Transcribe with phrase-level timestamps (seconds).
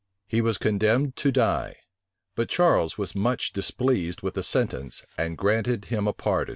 [0.27, 1.75] He was condemned to die:
[2.33, 6.49] but Charles was much displeased with the sentence, and granted him a pardon.